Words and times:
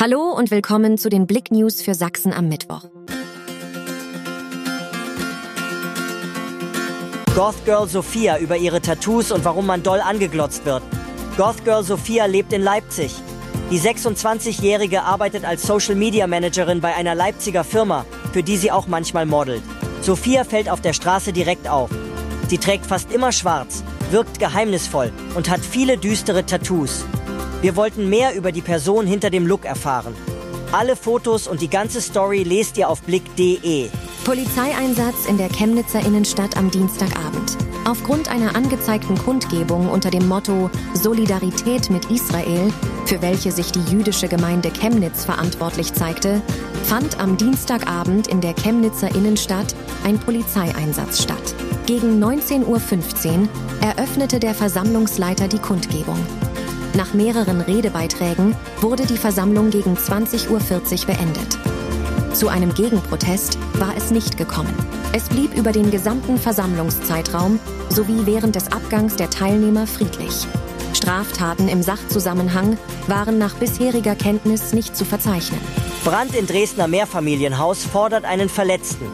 Hallo 0.00 0.30
und 0.30 0.52
willkommen 0.52 0.96
zu 0.96 1.08
den 1.08 1.26
Blick 1.26 1.50
News 1.50 1.82
für 1.82 1.92
Sachsen 1.92 2.32
am 2.32 2.46
Mittwoch. 2.46 2.84
Goth 7.34 7.64
Girl 7.64 7.88
Sophia 7.88 8.38
über 8.38 8.56
ihre 8.56 8.80
Tattoos 8.80 9.32
und 9.32 9.44
warum 9.44 9.66
man 9.66 9.82
doll 9.82 9.98
angeglotzt 10.00 10.64
wird. 10.64 10.84
Goth 11.36 11.64
Girl 11.64 11.82
Sophia 11.82 12.26
lebt 12.26 12.52
in 12.52 12.62
Leipzig. 12.62 13.12
Die 13.72 13.80
26-Jährige 13.80 15.02
arbeitet 15.02 15.44
als 15.44 15.64
Social 15.64 15.96
Media 15.96 16.28
Managerin 16.28 16.80
bei 16.80 16.94
einer 16.94 17.16
Leipziger 17.16 17.64
Firma, 17.64 18.06
für 18.32 18.44
die 18.44 18.56
sie 18.56 18.70
auch 18.70 18.86
manchmal 18.86 19.26
modelt. 19.26 19.64
Sophia 20.02 20.44
fällt 20.44 20.70
auf 20.70 20.80
der 20.80 20.92
Straße 20.92 21.32
direkt 21.32 21.68
auf. 21.68 21.90
Sie 22.46 22.58
trägt 22.58 22.86
fast 22.86 23.12
immer 23.12 23.32
schwarz, 23.32 23.82
wirkt 24.12 24.38
geheimnisvoll 24.38 25.10
und 25.34 25.50
hat 25.50 25.60
viele 25.60 25.98
düstere 25.98 26.46
Tattoos. 26.46 27.04
Wir 27.60 27.74
wollten 27.74 28.08
mehr 28.08 28.36
über 28.36 28.52
die 28.52 28.60
Person 28.60 29.04
hinter 29.04 29.30
dem 29.30 29.44
Look 29.44 29.64
erfahren. 29.64 30.14
Alle 30.70 30.94
Fotos 30.94 31.48
und 31.48 31.60
die 31.60 31.68
ganze 31.68 32.00
Story 32.00 32.44
lest 32.44 32.78
ihr 32.78 32.88
auf 32.88 33.02
blick.de. 33.02 33.88
Polizeieinsatz 34.24 35.26
in 35.26 35.38
der 35.38 35.48
Chemnitzer 35.48 35.98
Innenstadt 36.06 36.56
am 36.56 36.70
Dienstagabend. 36.70 37.56
Aufgrund 37.84 38.28
einer 38.28 38.54
angezeigten 38.54 39.18
Kundgebung 39.18 39.88
unter 39.88 40.10
dem 40.10 40.28
Motto 40.28 40.70
Solidarität 40.94 41.90
mit 41.90 42.08
Israel, 42.12 42.72
für 43.06 43.22
welche 43.22 43.50
sich 43.50 43.72
die 43.72 43.90
jüdische 43.90 44.28
Gemeinde 44.28 44.70
Chemnitz 44.70 45.24
verantwortlich 45.24 45.92
zeigte, 45.94 46.40
fand 46.84 47.18
am 47.18 47.36
Dienstagabend 47.36 48.28
in 48.28 48.40
der 48.40 48.54
Chemnitzer 48.54 49.12
Innenstadt 49.16 49.74
ein 50.04 50.20
Polizeieinsatz 50.20 51.22
statt. 51.22 51.54
Gegen 51.86 52.22
19.15 52.22 52.66
Uhr 52.66 53.48
eröffnete 53.80 54.38
der 54.38 54.54
Versammlungsleiter 54.54 55.48
die 55.48 55.58
Kundgebung. 55.58 56.18
Nach 56.94 57.14
mehreren 57.14 57.60
Redebeiträgen 57.60 58.56
wurde 58.80 59.06
die 59.06 59.18
Versammlung 59.18 59.70
gegen 59.70 59.94
20.40 59.94 60.48
Uhr 60.50 61.06
beendet. 61.06 61.58
Zu 62.32 62.48
einem 62.48 62.72
Gegenprotest 62.74 63.58
war 63.74 63.96
es 63.96 64.10
nicht 64.10 64.36
gekommen. 64.36 64.74
Es 65.12 65.28
blieb 65.28 65.56
über 65.56 65.72
den 65.72 65.90
gesamten 65.90 66.38
Versammlungszeitraum 66.38 67.58
sowie 67.90 68.26
während 68.26 68.54
des 68.54 68.72
Abgangs 68.72 69.16
der 69.16 69.30
Teilnehmer 69.30 69.86
friedlich. 69.86 70.46
Straftaten 70.94 71.68
im 71.68 71.82
Sachzusammenhang 71.82 72.78
waren 73.06 73.38
nach 73.38 73.54
bisheriger 73.54 74.14
Kenntnis 74.14 74.72
nicht 74.72 74.96
zu 74.96 75.04
verzeichnen. 75.04 75.60
Brand 76.04 76.34
in 76.34 76.46
Dresdner 76.46 76.88
Mehrfamilienhaus 76.88 77.84
fordert 77.84 78.24
einen 78.24 78.48
Verletzten. 78.48 79.06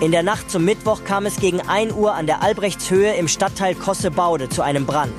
In 0.00 0.12
der 0.12 0.22
Nacht 0.22 0.50
zum 0.50 0.64
Mittwoch 0.64 1.04
kam 1.04 1.26
es 1.26 1.36
gegen 1.36 1.60
1 1.60 1.92
Uhr 1.92 2.14
an 2.14 2.26
der 2.26 2.42
Albrechtshöhe 2.42 3.14
im 3.14 3.28
Stadtteil 3.28 3.74
Kosse-Baude 3.74 4.48
zu 4.48 4.62
einem 4.62 4.86
Brand. 4.86 5.12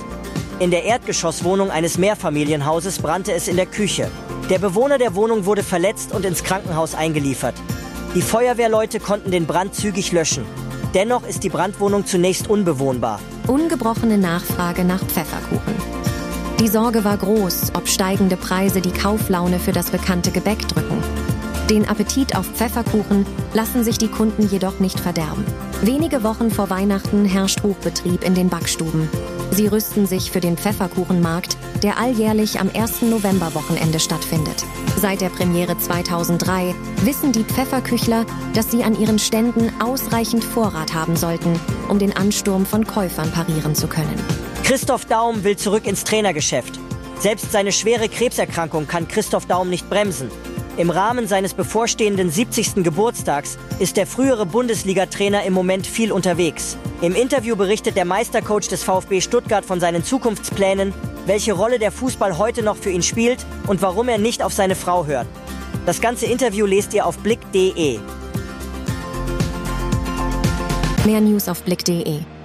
In 0.60 0.72
der 0.72 0.86
Erdgeschosswohnung 0.86 1.70
eines 1.70 2.00
Mehrfamilienhauses 2.00 2.98
brannte 2.98 3.32
es 3.32 3.48
in 3.48 3.58
der 3.58 3.68
Küche. 3.68 4.10
Der 4.50 4.58
Bewohner 4.58 4.98
der 4.98 5.14
Wohnung 5.14 5.46
wurde 5.46 5.62
verletzt 5.62 6.16
und 6.16 6.26
ins 6.26 6.44
Krankenhaus 6.44 6.96
eingeliefert. 6.96 7.54
Die 8.16 8.24
Feuerwehrleute 8.24 9.00
konnten 9.00 9.30
den 9.30 9.46
Brand 9.46 9.76
zügig 9.76 10.12
löschen. 10.12 10.46
Dennoch 10.96 11.28
ist 11.28 11.44
die 11.44 11.50
Brandwohnung 11.50 12.08
zunächst 12.08 12.50
unbewohnbar. 12.50 13.20
Ungebrochene 13.46 14.18
Nachfrage 14.18 14.84
nach 14.84 15.04
Pfefferkuchen. 15.04 15.76
Die 16.60 16.68
Sorge 16.68 17.04
war 17.04 17.18
groß, 17.18 17.74
ob 17.76 17.88
steigende 17.88 18.36
Preise 18.36 18.82
die 18.82 18.92
Kauflaune 18.92 19.60
für 19.60 19.74
das 19.74 19.92
bekannte 19.92 20.32
Gebäck 20.32 20.68
drücken. 20.68 21.04
Den 21.70 21.88
Appetit 21.88 22.36
auf 22.36 22.48
Pfefferkuchen 22.48 23.28
lassen 23.54 23.84
sich 23.84 24.00
die 24.00 24.08
Kunden 24.08 24.48
jedoch 24.48 24.80
nicht 24.80 25.00
verderben. 25.00 25.46
Wenige 25.84 26.24
Wochen 26.24 26.50
vor 26.50 26.72
Weihnachten 26.72 27.26
herrscht 27.26 27.62
Hochbetrieb 27.62 28.24
in 28.24 28.34
den 28.34 28.50
Backstuben. 28.50 29.08
Sie 29.52 29.68
rüsten 29.68 30.06
sich 30.06 30.32
für 30.32 30.40
den 30.40 30.58
Pfefferkuchenmarkt, 30.58 31.58
der 31.84 31.98
alljährlich 31.98 32.60
am 32.60 32.70
1. 32.74 33.04
Novemberwochenende 33.04 34.00
stattfindet. 34.00 34.64
Seit 35.00 35.22
der 35.22 35.30
Premiere 35.30 35.78
2003 35.78 36.76
wissen 37.04 37.32
die 37.32 37.44
Pfefferküchler, 37.44 38.26
dass 38.54 38.72
sie 38.72 38.84
an 38.84 39.00
ihren 39.00 39.20
Ständen 39.20 39.72
ausreichend 39.82 40.44
Vorrat 40.44 40.94
haben 40.94 41.16
sollten, 41.16 41.60
um 41.88 42.00
den 42.00 42.16
Ansturm 42.16 42.66
von 42.66 42.86
Käufern 42.86 43.32
parieren 43.32 43.76
zu 43.76 43.88
können. 43.88 44.20
Christoph 44.64 45.06
Daum 45.06 45.44
will 45.44 45.56
zurück 45.56 45.88
ins 45.88 46.04
Trainergeschäft. 46.04 46.80
Selbst 47.20 47.52
seine 47.52 47.72
schwere 47.72 48.10
Krebserkrankung 48.10 48.88
kann 48.88 49.08
Christoph 49.08 49.46
Daum 49.46 49.70
nicht 49.70 49.90
bremsen. 49.90 50.30
Im 50.78 50.92
Rahmen 50.92 51.28
seines 51.28 51.56
bevorstehenden 51.56 52.30
70. 52.30 52.84
Geburtstags 52.84 53.58
ist 53.80 53.98
der 53.98 54.06
frühere 54.06 54.46
Bundesliga-Trainer 54.46 55.44
im 55.44 55.54
Moment 55.54 55.88
viel 55.88 56.12
unterwegs. 56.12 56.78
Im 57.00 57.14
Interview 57.14 57.56
berichtet 57.56 57.96
der 57.96 58.06
Meistercoach 58.06 58.70
des 58.70 58.84
VfB 58.84 59.22
Stuttgart 59.22 59.64
von 59.64 59.80
seinen 59.80 60.04
Zukunftsplänen, 60.04 60.94
welche 61.28 61.54
Rolle 61.54 61.78
der 61.78 61.92
Fußball 61.92 62.40
heute 62.40 62.64
noch 62.64 62.76
für 62.76 62.90
ihn 62.90 63.04
spielt 63.04 63.46
und 63.68 63.84
warum 63.84 64.10
er 64.10 64.18
nicht 64.18 64.42
auf 64.42 64.52
seine 64.52 64.76
Frau 64.76 65.06
hört. 65.06 65.28
Das 65.86 66.02
ganze 66.02 66.26
Interview 66.26 66.66
lest 66.66 66.96
ihr 66.96 67.06
auf 67.06 67.20
blick.de. 67.20 68.00
Mehr 71.06 71.22
News 71.22 71.48
auf 71.48 71.62
blick.de 71.62 72.37